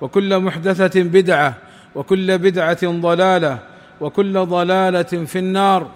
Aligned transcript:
وكل 0.00 0.38
محدثة 0.38 1.02
بدعة 1.02 1.54
وكل 1.94 2.38
بدعة 2.38 2.78
ضلالة 3.00 3.58
وكل 4.00 4.46
ضلالة 4.46 5.02
في 5.02 5.38
النار. 5.38 5.86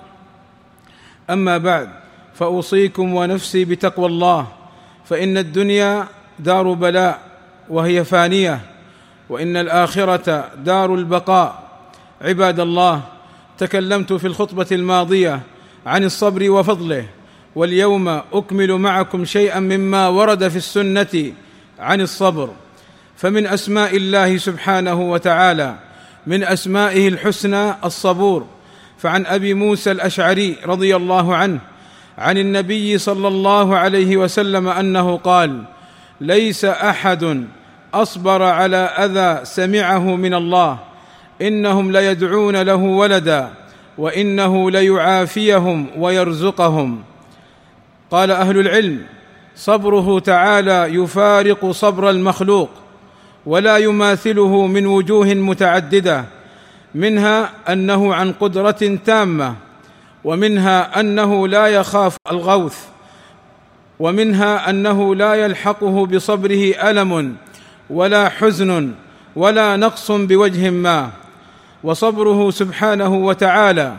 أما 1.30 1.58
بعد 1.58 1.88
فأوصيكم 2.34 3.14
ونفسي 3.14 3.64
بتقوى 3.64 4.06
الله 4.06 4.46
فإن 5.04 5.38
الدنيا 5.38 6.06
دار 6.38 6.72
بلاء 6.72 7.20
وهي 7.68 8.04
فانية 8.04 8.60
وإن 9.28 9.56
الآخرة 9.56 10.50
دار 10.56 10.94
البقاء. 10.94 11.62
عباد 12.22 12.60
الله 12.60 13.02
تكلمت 13.58 14.12
في 14.12 14.26
الخطبة 14.26 14.66
الماضية 14.72 15.40
عن 15.86 16.04
الصبر 16.04 16.50
وفضله 16.50 17.06
واليوم 17.56 18.08
أكمل 18.08 18.72
معكم 18.72 19.24
شيئا 19.24 19.60
مما 19.60 20.08
ورد 20.08 20.48
في 20.48 20.56
السنة 20.56 21.32
عن 21.78 22.00
الصبر. 22.00 22.50
فمن 23.16 23.46
أسماء 23.46 23.96
الله 23.96 24.36
سبحانه 24.36 25.00
وتعالى 25.00 25.74
من 26.26 26.44
أسمائه 26.44 27.08
الحسنى 27.08 27.74
الصبور. 27.84 28.46
فعن 28.98 29.26
أبي 29.26 29.54
موسى 29.54 29.90
الأشعري 29.90 30.56
رضي 30.66 30.96
الله 30.96 31.36
عنه 31.36 31.58
عن 32.18 32.38
النبي 32.38 32.98
صلى 32.98 33.28
الله 33.28 33.76
عليه 33.76 34.16
وسلم 34.16 34.68
أنه 34.68 35.16
قال 35.16 35.62
ليس 36.20 36.64
أحد 36.64 37.46
أصبر 37.94 38.42
على 38.42 38.76
أذى 38.76 39.44
سمعه 39.44 40.16
من 40.16 40.34
الله 40.34 40.78
إنهم 41.42 41.92
ليدعون 41.92 42.56
له 42.56 42.74
ولدا 42.74 43.50
وإنه 43.98 44.70
ليعافيهم 44.70 45.86
ويرزقهم. 45.96 47.02
قال 48.10 48.30
أهل 48.30 48.58
العلم 48.58 49.02
صبره 49.56 50.18
تعالى 50.18 50.94
يفارق 50.94 51.70
صبر 51.70 52.10
المخلوق 52.10 52.70
ولا 53.46 53.76
يماثله 53.76 54.66
من 54.66 54.86
وجوه 54.86 55.26
متعددة 55.26 56.24
منها 56.94 57.50
أنه 57.68 58.14
عن 58.14 58.32
قدرة 58.32 58.98
تامة 59.06 59.54
ومنها 60.24 61.00
أنه 61.00 61.48
لا 61.48 61.66
يخاف 61.66 62.16
الغوث 62.30 62.78
ومنها 63.98 64.70
أنه 64.70 65.14
لا 65.14 65.34
يلحقه 65.34 66.06
بصبره 66.06 66.90
ألم 66.90 67.36
ولا 67.90 68.28
حزن 68.28 68.92
ولا 69.36 69.76
نقص 69.76 70.10
بوجه 70.10 70.70
ما 70.70 71.10
وصبره 71.84 72.50
سبحانه 72.50 73.14
وتعالى 73.14 73.96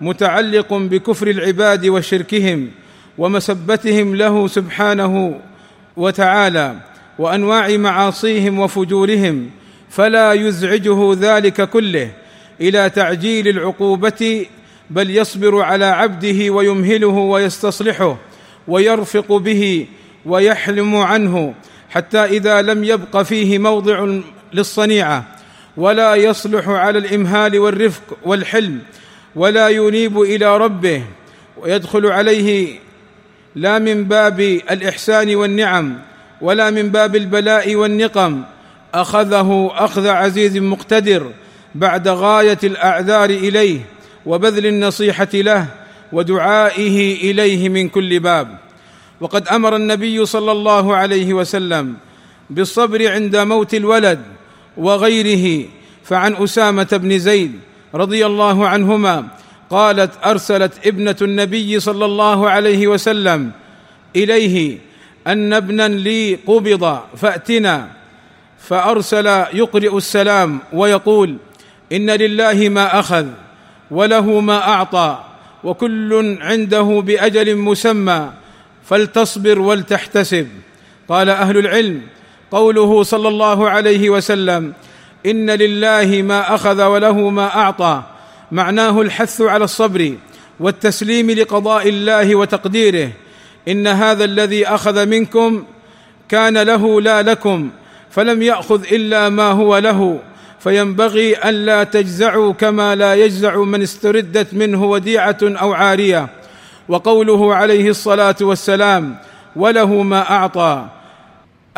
متعلق 0.00 0.74
بكفر 0.74 1.26
العباد 1.26 1.86
وشركهم 1.86 2.70
ومسبتهم 3.18 4.14
له 4.14 4.46
سبحانه 4.46 5.40
وتعالى. 5.96 6.91
وأنواع 7.18 7.76
معاصيهم 7.76 8.58
وفجورهم 8.58 9.50
فلا 9.90 10.32
يزعجه 10.32 11.16
ذلك 11.20 11.70
كله 11.70 12.10
إلى 12.60 12.90
تعجيل 12.90 13.48
العقوبة 13.48 14.46
بل 14.90 15.10
يصبر 15.10 15.62
على 15.62 15.84
عبده 15.84 16.50
ويمهله 16.50 17.06
ويستصلحه 17.08 18.16
ويرفق 18.68 19.32
به 19.32 19.86
ويحلم 20.26 20.96
عنه 20.96 21.54
حتى 21.90 22.24
إذا 22.24 22.62
لم 22.62 22.84
يبق 22.84 23.22
فيه 23.22 23.58
موضع 23.58 24.08
للصنيعة 24.52 25.24
ولا 25.76 26.14
يصلح 26.14 26.68
على 26.68 26.98
الإمهال 26.98 27.58
والرفق 27.58 28.18
والحلم 28.24 28.78
ولا 29.36 29.68
ينيب 29.68 30.20
إلى 30.20 30.58
ربه 30.58 31.02
ويدخل 31.56 32.06
عليه 32.06 32.78
لا 33.54 33.78
من 33.78 34.04
باب 34.04 34.40
الإحسان 34.40 35.34
والنعم 35.34 35.98
ولا 36.42 36.70
من 36.70 36.88
باب 36.88 37.16
البلاء 37.16 37.74
والنقم. 37.74 38.42
أخذه 38.94 39.70
أخذ 39.74 40.06
عزيز 40.06 40.56
مقتدر 40.56 41.30
بعد 41.74 42.08
غاية 42.08 42.58
الأعذار 42.64 43.30
إليه 43.30 43.80
وبذل 44.26 44.66
النصيحة 44.66 45.28
له 45.34 45.66
ودعائه 46.12 47.30
إليه 47.30 47.68
من 47.68 47.88
كل 47.88 48.20
باب. 48.20 48.58
وقد 49.20 49.48
أمر 49.48 49.76
النبي 49.76 50.26
صلى 50.26 50.52
الله 50.52 50.96
عليه 50.96 51.34
وسلم 51.34 51.94
بالصبر 52.50 53.12
عند 53.12 53.36
موت 53.36 53.74
الولد 53.74 54.20
وغيره. 54.76 55.64
فعن 56.04 56.34
أسامة 56.34 56.88
بن 56.92 57.18
زيد 57.18 57.52
رضي 57.94 58.26
الله 58.26 58.68
عنهما 58.68 59.26
قالت 59.70 60.10
أرسلت 60.24 60.86
ابنة 60.86 61.16
النبي 61.22 61.80
صلى 61.80 62.04
الله 62.04 62.50
عليه 62.50 62.86
وسلم 62.86 63.50
إليه 64.16 64.78
أن 65.26 65.52
ابنا 65.52 65.88
لي 65.88 66.34
قبض 66.34 66.98
فأتنا 67.16 67.88
فأرسل 68.58 69.26
يقرئ 69.52 69.96
السلام 69.96 70.58
ويقول 70.72 71.36
إن 71.92 72.10
لله 72.10 72.68
ما 72.68 73.00
أخذ 73.00 73.26
وله 73.90 74.40
ما 74.40 74.68
أعطى 74.68 75.24
وكل 75.64 76.38
عنده 76.40 77.02
بأجل 77.06 77.56
مسمى 77.56 78.30
فلتصبر 78.84 79.58
ولتحتسب. 79.58 80.48
قال 81.08 81.28
أهل 81.28 81.58
العلم 81.58 82.00
قوله 82.50 83.02
صلى 83.02 83.28
الله 83.28 83.70
عليه 83.70 84.10
وسلم 84.10 84.72
إن 85.26 85.50
لله 85.50 86.22
ما 86.22 86.54
أخذ 86.54 86.82
وله 86.82 87.30
ما 87.30 87.46
أعطى 87.46 88.02
معناه 88.52 89.00
الحث 89.00 89.40
على 89.40 89.64
الصبر 89.64 90.14
والتسليم 90.60 91.30
لقضاء 91.30 91.88
الله 91.88 92.36
وتقديره. 92.36 93.10
إن 93.68 93.86
هذا 93.86 94.24
الذي 94.24 94.66
أخذ 94.66 95.06
منكم 95.06 95.64
كان 96.28 96.58
له 96.58 97.00
لا 97.00 97.22
لكم 97.22 97.70
فلم 98.10 98.42
يأخذ 98.42 98.82
إلا 98.92 99.28
ما 99.28 99.50
هو 99.50 99.78
له. 99.78 100.18
فينبغي 100.60 101.48
الا 101.48 101.84
تجزعوا 101.84 102.52
كما 102.52 102.94
لا 102.94 103.14
يجزع 103.14 103.56
من 103.56 103.82
استردت 103.82 104.54
منه 104.54 104.84
وديعة 104.84 105.38
أو 105.42 105.72
عارية. 105.72 106.28
وقوله 106.88 107.54
عليه 107.54 107.90
الصلاة 107.90 108.36
والسلام 108.40 109.16
وله 109.56 110.02
ما 110.02 110.30
أعطى 110.30 110.86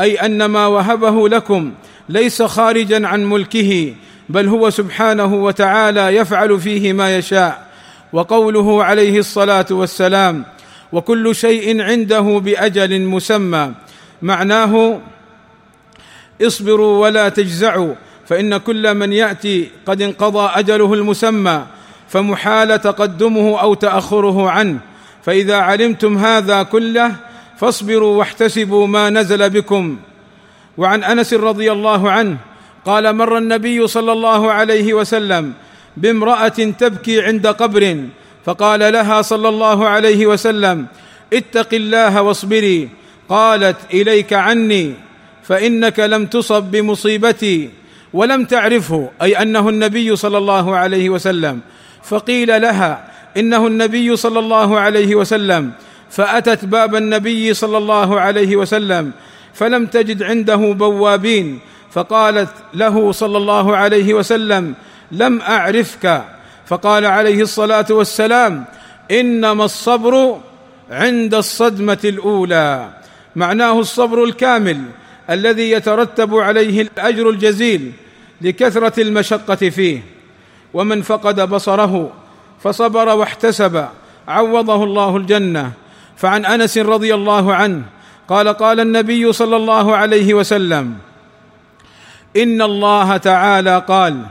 أي 0.01 0.15
أن 0.17 0.45
ما 0.45 0.67
وهبه 0.67 1.29
لكم 1.29 1.73
ليس 2.09 2.43
خارجا 2.43 3.07
عن 3.07 3.25
ملكه 3.25 3.95
بل 4.29 4.49
هو 4.49 4.71
سبحانه 4.71 5.35
وتعالى 5.35 6.17
يفعل 6.17 6.61
فيه 6.61 6.93
ما 6.93 7.17
يشاء. 7.17 7.67
وقوله 8.13 8.85
عليه 8.85 9.19
الصلاة 9.19 9.67
والسلام 9.71 10.45
وكل 10.95 11.35
شيء 11.35 11.83
عنده 11.83 12.21
بأجل 12.21 13.03
مسمى. 13.03 13.73
معناه 14.23 15.01
اصبروا 16.43 17.03
ولا 17.03 17.29
تجزعوا 17.29 17.95
فإن 18.27 18.57
كل 18.57 18.95
من 18.95 19.13
يأتي 19.13 19.69
قد 19.87 20.03
انقضى 20.03 20.51
أجله 20.55 20.95
المسمى 20.95 21.67
فمحال 22.09 22.81
تقدمه 22.81 23.61
أو 23.61 23.75
تأخره 23.75 24.51
عنه. 24.51 24.79
فإذا 25.23 25.57
علمتم 25.57 26.19
هذا 26.19 26.63
كله 26.63 27.17
فاصبروا 27.59 28.19
واحتسبوا 28.19 28.87
ما 28.87 29.11
نزل 29.11 29.51
بكم. 29.51 29.99
وعن 30.79 31.05
أنس 31.05 31.35
رضي 31.35 31.73
الله 31.73 32.11
عنه 32.11 32.37
قال 32.85 33.17
مر 33.17 33.39
النبي 33.39 33.87
صلى 33.87 34.13
الله 34.13 34.53
عليه 34.53 34.95
وسلم 34.95 35.53
بامرأة 35.97 36.49
تبكي 36.79 37.23
عند 37.23 37.47
قبر 37.47 37.83
فقال 38.45 38.93
لها 38.93 39.23
صلى 39.23 39.49
الله 39.49 39.89
عليه 39.89 40.27
وسلم 40.27 40.87
اتق 41.33 41.75
الله 41.75 42.23
واصبري. 42.23 42.89
قالت 43.29 43.77
إليك 43.93 44.33
عني 44.33 44.95
فإنك 45.43 46.01
لم 46.01 46.27
تصب 46.27 46.63
بمصيبتي 46.63 47.71
ولم 48.13 48.45
تعرفه 48.45 49.11
أي 49.23 49.43
أنه 49.43 49.69
النبي 49.69 50.17
صلى 50.17 50.39
الله 50.39 50.77
عليه 50.77 51.11
وسلم. 51.11 51.61
فقيل 52.05 52.63
لها 52.63 53.11
إنه 53.37 53.67
النبي 53.67 54.17
صلى 54.17 54.39
الله 54.39 54.81
عليه 54.81 55.15
وسلم. 55.15 55.73
فأتت 56.11 56.65
باب 56.65 56.95
النبي 56.95 57.55
صلى 57.55 57.79
الله 57.79 58.21
عليه 58.21 58.57
وسلم 58.57 59.13
فلم 59.55 59.87
تجد 59.87 60.23
عنده 60.23 60.57
بوابين. 60.57 61.59
فقالت 61.93 62.51
له 62.75 63.13
صلى 63.13 63.37
الله 63.37 63.77
عليه 63.77 64.15
وسلم 64.15 64.75
لم 65.13 65.41
أعرفك. 65.41 66.34
فقال 66.67 67.07
عليه 67.07 67.43
الصلاة 67.43 67.87
والسلام 67.91 68.65
إنما 69.11 69.65
الصبر 69.65 70.41
عند 70.91 71.35
الصدمة 71.35 71.99
الأولى. 72.05 72.89
معناه 73.37 73.81
الصبر 73.81 74.25
الكامل 74.25 74.83
الذي 75.31 75.71
يترتب 75.71 76.35
عليه 76.35 76.83
الأجر 76.83 77.31
الجزيل 77.31 77.93
لكثرة 78.41 79.03
المشقة 79.03 79.55
فيه. 79.55 80.03
ومن 80.75 81.03
فقد 81.03 81.41
بصره 81.49 82.13
فصبر 82.63 83.09
واحتسب 83.09 83.87
عوضه 84.29 84.85
الله 84.85 85.17
الجنة. 85.17 85.73
فعن 86.17 86.45
أنس 86.45 86.79
رضي 86.79 87.15
الله 87.15 87.55
عنه 87.55 87.83
قال 88.29 88.49
قال 88.49 88.81
النبي 88.81 89.33
صلى 89.33 89.57
الله 89.57 89.97
عليه 89.97 90.35
وسلم 90.35 90.95
إن 92.37 92.63
الله 92.63 93.17
تعالى 93.17 93.85
قال 93.89 94.23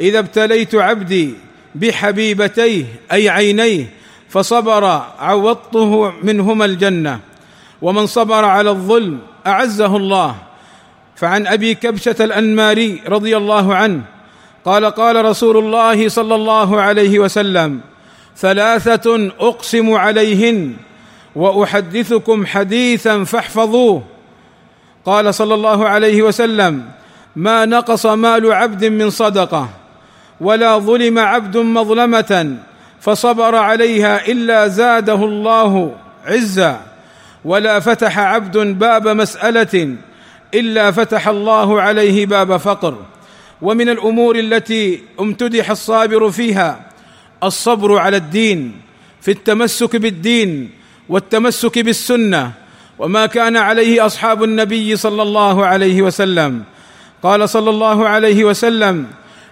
إذا 0.00 0.18
ابتليت 0.18 0.74
عبدي 0.74 1.34
بحبيبتيه 1.74 2.84
أي 3.12 3.28
عينيه 3.28 3.86
فصبر 4.28 5.02
عوضته 5.18 6.12
منهما 6.22 6.64
الجنة. 6.64 7.20
ومن 7.82 8.06
صبر 8.06 8.44
على 8.44 8.70
الظلم 8.70 9.18
أعزه 9.46 9.96
الله. 9.96 10.34
فعن 11.16 11.46
أبي 11.46 11.74
كبشة 11.74 12.16
الأنماري 12.20 13.00
رضي 13.08 13.36
الله 13.36 13.74
عنه 13.74 14.02
قال 14.64 14.84
قال 14.84 15.24
رسول 15.24 15.56
الله 15.56 16.08
صلى 16.08 16.34
الله 16.34 16.80
عليه 16.80 17.18
وسلم 17.18 17.80
ثلاثة 18.36 19.30
أقسم 19.40 19.92
عليهن 19.92 20.76
وأحدثكم 21.36 22.46
حديثا 22.46 23.24
فاحفظوه. 23.24 24.02
قال 25.04 25.34
صلى 25.34 25.54
الله 25.54 25.88
عليه 25.88 26.22
وسلم 26.22 26.84
ما 27.36 27.64
نقص 27.64 28.06
مال 28.06 28.52
عبد 28.52 28.84
من 28.84 29.10
صدقة. 29.10 29.68
ولا 30.40 30.78
ظلم 30.78 31.18
عبد 31.18 31.56
مظلمة 31.56 32.56
فصبر 33.00 33.54
عليها 33.54 34.26
إلا 34.28 34.68
زاده 34.68 35.24
الله 35.24 35.96
عزا. 36.24 36.80
ولا 37.44 37.80
فتح 37.80 38.18
عبد 38.18 38.58
باب 38.58 39.08
مسألة 39.08 39.96
إلا 40.54 40.90
فتح 40.90 41.28
الله 41.28 41.82
عليه 41.82 42.26
باب 42.26 42.56
فقر. 42.56 42.96
ومن 43.62 43.88
الأمور 43.88 44.38
التي 44.38 45.00
امتدح 45.20 45.70
الصابر 45.70 46.30
فيها 46.30 46.80
الصبر 47.42 47.98
على 47.98 48.16
الدين 48.16 48.80
في 49.20 49.30
التمسك 49.30 49.96
بالدين 49.96 50.70
والتمسك 51.08 51.78
بالسنة. 51.78 52.52
وما 52.98 53.26
كان 53.26 53.56
عليه 53.56 54.06
أصحاب 54.06 54.44
النبي 54.44 54.96
صلى 54.96 55.22
الله 55.22 55.66
عليه 55.66 56.02
وسلم. 56.02 56.62
قال 57.22 57.48
صلى 57.48 57.70
الله 57.70 58.08
عليه 58.08 58.44
وسلم 58.44 59.06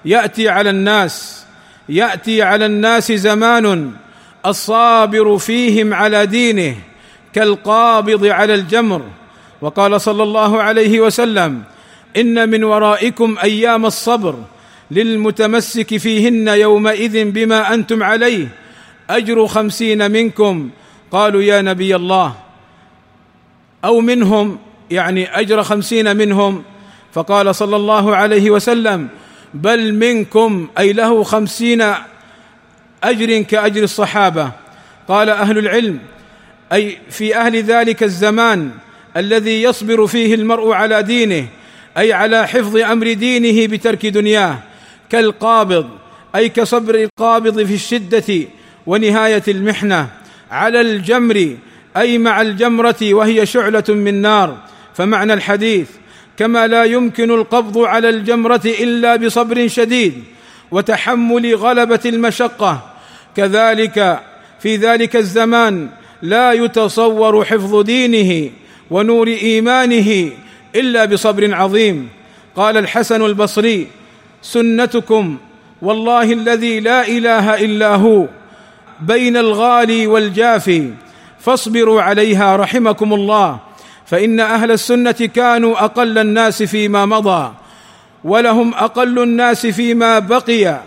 يأتي 0.08 0.48
على 0.48 0.70
الناس 0.70 1.44
يأتي 1.88 2.42
على 2.42 2.66
الناس 2.66 3.12
زمان 3.12 3.92
الصابر 4.46 5.38
فيهم 5.38 5.94
على 5.94 6.26
دينه 6.26 6.74
كالقابض 7.34 8.26
على 8.26 8.54
الجمر. 8.54 9.02
وقال 9.60 10.00
صلى 10.00 10.22
الله 10.22 10.62
عليه 10.62 11.00
وسلم 11.00 11.62
إن 12.16 12.48
من 12.48 12.64
ورائكم 12.64 13.36
أيام 13.42 13.86
الصبر 13.86 14.34
للمتمسك 14.90 15.96
فيهن 15.96 16.48
يومئذ 16.48 17.30
بما 17.30 17.74
أنتم 17.74 18.02
عليه. 18.02 18.48
أجر 19.10 19.46
خمسين 19.46 20.10
منكم. 20.10 20.70
قالوا 21.12 21.42
يا 21.42 21.62
نبي 21.62 21.96
الله. 21.96 22.34
أو 23.84 24.00
منهم 24.00 24.58
يعني 24.90 25.40
أجر 25.40 25.62
خمسين 25.62 26.16
منهم. 26.16 26.62
فقال 27.12 27.54
صلى 27.54 27.76
الله 27.76 28.16
عليه 28.16 28.50
وسلم 28.50 29.08
بل 29.54 29.94
منكم 29.94 30.68
أي 30.78 30.92
له 30.92 31.22
خمسين 31.22 31.84
أجر 33.04 33.42
كأجر 33.42 33.82
الصحابة. 33.82 34.50
قال 35.08 35.30
أهل 35.30 35.58
العلم 35.58 35.98
أي 36.72 36.98
في 37.10 37.36
أهل 37.36 37.62
ذلك 37.62 38.02
الزمان 38.02 38.70
الذي 39.16 39.62
يصبر 39.62 40.06
فيه 40.06 40.34
المرء 40.34 40.72
على 40.72 41.02
دينه 41.02 41.46
أي 41.98 42.12
على 42.12 42.48
حفظ 42.48 42.76
أمر 42.76 43.12
دينه 43.12 43.66
بترك 43.66 44.06
دنياه. 44.06 44.58
كالقابض 45.10 45.88
أي 46.34 46.48
كصبر 46.48 46.94
القابض 46.94 47.62
في 47.62 47.74
الشدة 47.74 48.48
ونهاية 48.86 49.42
المحنة. 49.48 50.08
على 50.50 50.80
الجمر 50.80 51.56
أي 51.96 52.18
مع 52.18 52.40
الجمرة 52.40 52.96
وهي 53.02 53.46
شعلة 53.46 53.84
من 53.88 54.22
نار. 54.22 54.56
فمعنى 54.94 55.32
الحديث 55.32 55.88
كما 56.38 56.66
لا 56.66 56.84
يمكن 56.84 57.30
القبض 57.30 57.78
على 57.78 58.08
الجمرة 58.08 58.60
إلا 58.64 59.16
بصبر 59.16 59.68
شديد 59.68 60.24
وتحمل 60.70 61.54
غلبة 61.54 62.00
المشقة. 62.06 62.82
كذلك 63.36 64.20
في 64.60 64.76
ذلك 64.76 65.16
الزمان 65.16 65.88
لا 66.22 66.52
يتصور 66.52 67.44
حفظ 67.44 67.82
دينه 67.82 68.50
ونور 68.90 69.28
إيمانه 69.28 70.30
إلا 70.74 71.04
بصبر 71.04 71.54
عظيم. 71.54 72.08
قال 72.56 72.76
الحسن 72.76 73.22
البصري 73.22 73.86
سنتكم 74.42 75.36
والله 75.82 76.32
الذي 76.32 76.80
لا 76.80 77.08
إله 77.08 77.64
إلا 77.64 77.94
هو 77.94 78.26
بين 79.00 79.36
الغالي 79.36 80.06
والجافي 80.06 80.90
فاصبروا 81.40 82.02
عليها 82.02 82.56
رحمكم 82.56 83.14
الله. 83.14 83.67
فإن 84.08 84.40
أهل 84.40 84.70
السنة 84.70 85.12
كانوا 85.12 85.84
أقل 85.84 86.18
الناس 86.18 86.62
فيما 86.62 87.06
مضى 87.06 87.52
ولهم 88.24 88.74
أقل 88.74 89.22
الناس 89.22 89.66
فيما 89.66 90.18
بقي 90.18 90.80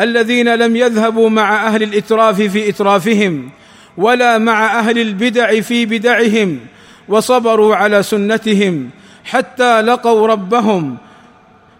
الذين 0.00 0.54
لم 0.54 0.76
يذهبوا 0.76 1.30
مع 1.30 1.66
أهل 1.66 1.82
الإتراف 1.82 2.42
في 2.42 2.68
إترافهم 2.68 3.50
ولا 3.96 4.38
مع 4.38 4.78
أهل 4.78 4.98
البدع 4.98 5.60
في 5.60 5.86
بدعهم 5.86 6.60
وصبروا 7.08 7.76
على 7.76 8.02
سنتهم 8.02 8.90
حتى 9.24 9.80
لقوا 9.80 10.26
ربهم 10.26 10.96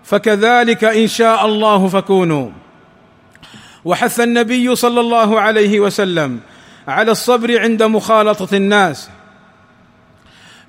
فكذلك 0.05 0.85
إن 0.85 1.07
شاء 1.07 1.47
الله 1.47 1.89
فكونوا. 1.89 2.51
وحث 3.85 4.21
النبي 4.21 4.77
صلى 4.77 5.01
الله 5.01 5.41
عليه 5.41 5.81
وسلم 5.81 6.41
على 6.89 7.11
الصبر 7.11 7.61
عند 7.61 7.83
مخالطة 7.83 8.57
الناس. 8.57 9.11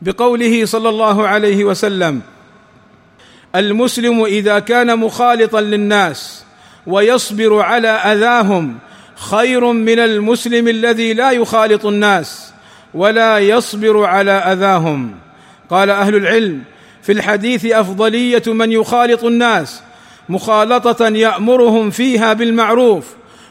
بقوله 0.02 0.66
صلى 0.66 0.90
الله 0.90 1.28
عليه 1.28 1.64
وسلم 1.64 2.22
المسلم 3.56 4.24
إذا 4.24 4.60
كان 4.60 5.00
مخالطا 5.00 5.62
للناس 5.62 6.44
ويصبر 6.88 7.60
على 7.62 7.88
أذاهم 7.88 8.78
خير 9.16 9.72
من 9.72 10.00
المسلم 10.00 10.68
الذي 10.68 11.14
لا 11.14 11.32
يخالط 11.32 11.86
الناس 11.86 12.54
ولا 12.94 13.40
يصبر 13.40 14.06
على 14.06 14.32
أذاهم. 14.32 15.16
قال 15.70 15.90
أهل 15.90 16.16
العلم 16.16 16.64
في 17.02 17.12
الحديث 17.12 17.66
أفضلية 17.66 18.44
من 18.48 18.72
يخالط 18.72 19.24
الناس 19.24 19.82
مخالطة 20.30 21.08
يأمرهم 21.08 21.90
فيها 21.90 22.34
بالمعروف 22.34 23.06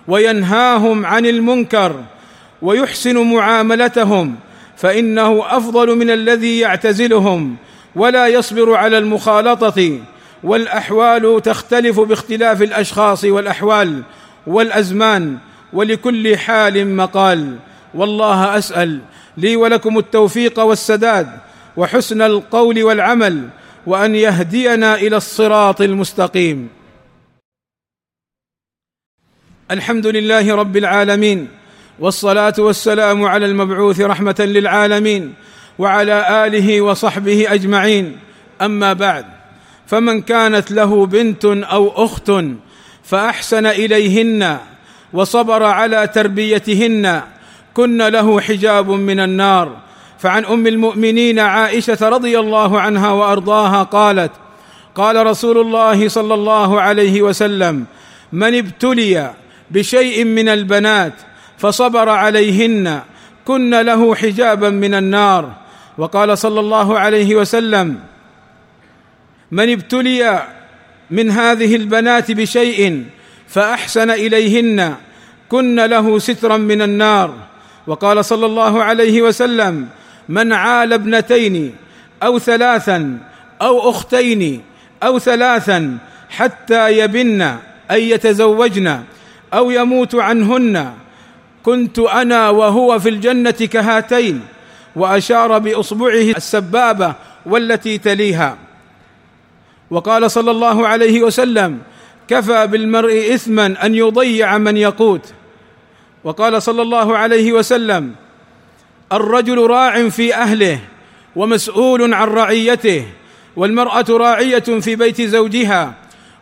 وينهاهم 0.09 1.07
عن 1.07 1.27
المنكر 1.27 2.01
ويحسن 2.63 3.19
معاملتهم 3.19 4.35
فإنه 4.77 5.57
أفضل 5.57 5.97
من 5.97 6.11
الذي 6.11 6.59
يعتزلهم 6.59 7.57
ولا 7.95 8.27
يصبر 8.27 8.75
على 8.75 8.99
المخالطة 8.99 10.01
والأحوال 10.43 11.43
تختلف 11.43 12.01
باختلاف 12.01 12.63
الأشخاص 12.63 13.25
والأحوال 13.25 14.03
والأزمان 14.47 15.39
ولكل 15.73 16.37
حال 16.37 16.97
مقال. 16.97 17.57
والله 17.95 18.59
أسأل 18.59 19.01
لي 19.37 19.57
ولكم 19.57 19.99
التوفيق 19.99 20.61
والسداد 20.61 21.29
وحسن 21.77 22.23
القول 22.23 22.83
والعمل 22.83 23.49
وأن 23.87 24.15
يهدينا 24.15 24.95
إلى 24.95 25.17
الصراط 25.17 25.81
المستقيم. 25.81 26.69
الحمد 29.71 30.07
لله 30.07 30.55
رب 30.55 30.77
العالمين. 30.77 31.49
والصلاة 31.99 32.55
والسلام 32.59 33.25
على 33.25 33.47
المبعوث 33.47 34.01
رحمة 34.01 34.35
للعالمين 34.39 35.35
وعلى 35.79 36.47
آله 36.47 36.81
وصحبه 36.81 37.55
أجمعين. 37.55 38.19
أما 38.63 38.93
بعد 38.93 39.25
فمن 39.87 40.21
كانت 40.21 40.71
له 40.71 41.07
بنت 41.07 41.45
أو 41.45 42.05
أخت 42.05 42.33
فأحسن 43.05 43.67
إليهن 43.67 44.59
وصبر 45.13 45.63
على 45.63 46.07
تربيتهن 46.07 47.23
كن 47.75 48.03
له 48.03 48.41
حجاب 48.41 48.91
من 48.91 49.21
النار. 49.21 49.77
فعن 50.19 50.45
أم 50.45 50.67
المؤمنين 50.67 51.39
عائشة 51.39 52.09
رضي 52.09 52.39
الله 52.39 52.81
عنها 52.81 53.11
وأرضاها 53.11 53.83
قالت 53.83 54.33
قال 54.95 55.27
رسول 55.27 55.59
الله 55.59 56.09
صلى 56.09 56.35
الله 56.35 56.81
عليه 56.81 57.23
وسلم 57.23 57.85
من 58.33 58.59
ابتلي 58.59 59.35
بشيء 59.71 60.25
من 60.25 60.49
البنات 60.49 61.13
فصبر 61.59 62.09
عليهن. 62.09 63.01
كن 63.45 63.75
له 63.81 64.15
حجابا 64.15 64.71
من 64.71 64.95
النار. 64.95 65.53
وقال 65.99 66.39
صلى 66.39 66.61
الله 66.61 66.99
عليه 66.99 67.35
وسلم 67.35 67.99
من 69.51 69.73
ابتلي 69.73 70.43
من 71.11 71.31
هذه 71.31 71.77
البنات 71.77 72.31
بشيء 72.31 73.05
فأحسن 73.49 74.11
إليهن. 74.11 74.95
كن 75.49 75.81
له 75.81 76.19
سترا 76.19 76.57
من 76.57 76.83
النار. 76.83 77.35
وقال 77.87 78.25
صلى 78.25 78.47
الله 78.47 78.83
عليه 78.83 79.23
وسلم 79.23 79.89
من 80.29 80.53
عال 80.53 80.93
ابنتين 80.93 81.75
أو 82.23 82.39
ثلاثا 82.39 83.19
أو 83.63 83.91
أختين 83.91 84.63
أو 85.03 85.19
ثلاثا 85.19 85.99
حتى 86.31 86.99
يبن 86.99 87.57
اي 87.91 88.11
يتزوجن 88.11 89.03
أو 89.55 89.71
يموت 89.71 90.15
عنهن 90.15 90.93
كنت 91.65 91.99
أنا 91.99 92.51
وهو 92.51 92.99
في 92.99 93.09
الجنة 93.09 93.51
كهاتين 93.51 94.41
وأشار 94.97 95.59
بأصبعه 95.59 96.31
السبابة 96.37 97.15
والتي 97.47 97.99
تليها. 97.99 98.59
وقال 99.91 100.31
صلى 100.31 100.51
الله 100.51 100.89
عليه 100.89 101.23
وسلم 101.23 101.79
كفى 102.29 102.67
بالمرء 102.67 103.35
اثما 103.35 103.87
أن 103.87 103.95
يضيع 103.95 104.59
من 104.59 104.77
يقوت 104.77 105.33
وقال 106.25 106.63
صلى 106.63 106.83
الله 106.83 107.17
عليه 107.17 107.53
وسلم 107.53 108.15
الرجل 109.13 109.67
راع 109.67 110.09
في 110.09 110.35
أهله 110.35 110.79
ومسؤول 111.37 112.15
عن 112.15 112.29
رعيته 112.29 113.05
والمرأة 113.57 114.05
راعية 114.11 114.59
في 114.59 114.97
بيت 114.97 115.21
زوجها 115.23 115.95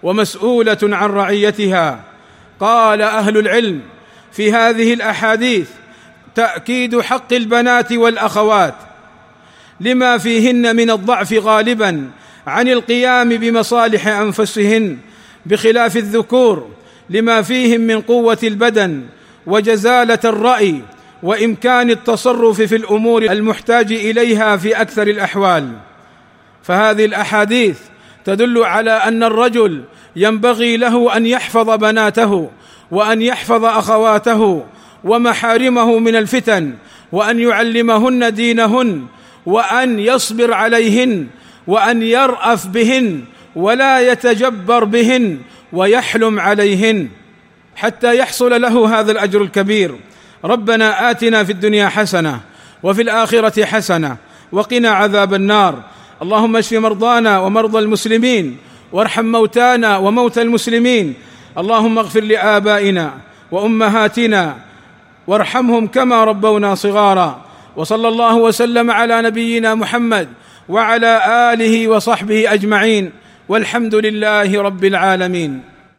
ومسؤولة 0.02 0.78
عن 0.82 1.10
رعيتها. 1.10 2.00
قال 2.60 3.02
أهل 3.02 3.38
العلم 3.38 3.80
في 4.32 4.52
هذه 4.52 4.94
الأحاديث 4.94 5.68
تأكيد 6.34 7.00
حق 7.00 7.32
البنات 7.32 7.92
والأخوات 7.92 8.74
لما 9.80 10.18
فيهن 10.18 10.76
من 10.76 10.90
الضعف 10.90 11.32
غالبا 11.32 12.10
عن 12.46 12.68
القيام 12.68 13.28
بمصالح 13.28 14.06
أنفسهن 14.06 14.98
بخلاف 15.46 15.96
الذكور 15.96 16.68
لما 17.10 17.42
فيهم 17.42 17.80
من 17.80 18.00
قوة 18.00 18.38
البدن 18.42 19.02
وجزالة 19.46 20.18
الرأي 20.24 20.82
وإمكان 21.22 21.90
التصرف 21.90 22.60
في 22.60 22.76
الأمور 22.76 23.22
المحتاج 23.22 23.92
إليها 23.92 24.56
في 24.56 24.80
أكثر 24.80 25.06
الأحوال. 25.06 25.72
فهذه 26.62 27.04
الأحاديث 27.04 27.78
تدل 28.24 28.58
على 28.58 28.90
أن 28.90 29.22
الرجل 29.22 29.84
ينبغي 30.16 30.76
له 30.76 31.16
أن 31.16 31.26
يحفظ 31.26 31.70
بناته 31.70 32.50
وأن 32.90 33.22
يحفظ 33.22 33.64
أخواته 33.64 34.64
ومحارمه 35.04 35.98
من 35.98 36.16
الفتن 36.16 36.74
وأن 37.12 37.38
يعلمهن 37.40 38.34
دينهن 38.34 39.06
وأن 39.46 39.98
يصبر 39.98 40.54
عليهن 40.54 41.26
وأن 41.66 42.02
يرأف 42.02 42.66
بهن 42.66 43.24
ولا 43.56 44.12
يتجبر 44.12 44.84
بهن 44.84 45.38
ويحلم 45.72 46.40
عليهن 46.40 47.08
حتى 47.76 48.16
يحصل 48.16 48.62
له 48.62 49.00
هذا 49.00 49.12
الأجر 49.12 49.42
الكبير. 49.42 49.94
ربنا 50.44 51.10
آتنا 51.10 51.44
في 51.44 51.52
الدنيا 51.52 51.88
حسنة 51.88 52.40
وفي 52.82 53.02
الآخرة 53.02 53.64
حسنة 53.64 54.16
وقنا 54.52 54.90
عذاب 54.90 55.34
النار. 55.34 55.82
اللهم 56.22 56.56
اشف 56.56 56.72
مرضانا 56.72 57.38
ومرضى 57.38 57.78
المسلمين. 57.78 58.56
وارحم 58.92 59.24
موتانا 59.24 59.96
وموتى 59.96 60.42
المسلمين. 60.42 61.14
اللهم 61.58 61.98
اغفر 61.98 62.20
لآبائنا 62.20 63.10
وأمهاتنا 63.50 64.56
وارحمهم 65.26 65.86
كما 65.86 66.24
ربونا 66.24 66.74
صغارا. 66.74 67.44
وصلى 67.76 68.08
الله 68.08 68.36
وسلم 68.36 68.90
على 68.90 69.22
نبينا 69.22 69.74
محمد 69.74 70.28
وعلى 70.68 71.12
آله 71.52 71.88
وصحبه 71.88 72.52
أجمعين. 72.52 73.10
والحمد 73.48 73.94
لله 73.94 74.62
رب 74.62 74.84
العالمين. 74.84 75.71